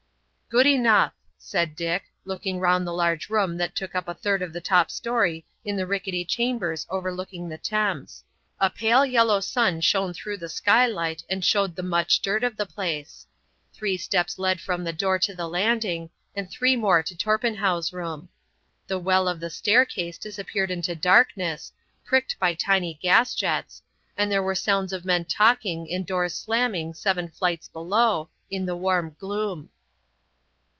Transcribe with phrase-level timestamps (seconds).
[0.49, 4.53] "Good enough," said Dick, looking round the large room that took up a third of
[4.53, 8.25] a top story in the rickety chambers overlooking the Thames.
[8.59, 12.65] A pale yellow sun shone through the skylight and showed the much dirt of the
[12.65, 13.25] place.
[13.73, 18.27] Three steps led from the door to the landing, and three more to Torpenhow's room.
[18.87, 21.71] The well of the staircase disappeared into darkness,
[22.03, 23.81] pricked by tiny gas jets,
[24.17, 28.75] and there were sounds of men talking and doors slamming seven flights below, in the
[28.75, 29.69] warm gloom.